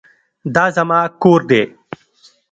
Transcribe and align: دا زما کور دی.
دا 0.55 0.65
زما 0.77 0.99
کور 1.21 1.41
دی. 1.49 1.61